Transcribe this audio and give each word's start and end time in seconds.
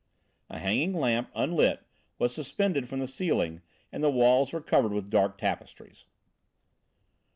A 0.49 0.57
hanging 0.57 0.93
lamp, 0.95 1.29
unlit, 1.35 1.85
was 2.17 2.33
suspended 2.33 2.89
from 2.89 3.01
the 3.01 3.07
ceiling 3.07 3.61
and 3.91 4.03
the 4.03 4.09
walls 4.09 4.51
were 4.51 4.59
covered 4.59 4.93
with 4.93 5.11
dark 5.11 5.37
tapestries. 5.37 6.05